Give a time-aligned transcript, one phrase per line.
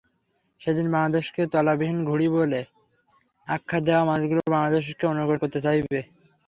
[0.61, 2.61] সেদিন বাংলাদেশকে তলাবিহীন ঝুড়ি বলে
[3.47, 5.99] আখ্যা দেয়া মানুষগুলো বাংলাদেশকে অনুকরণ করতে চাইবে।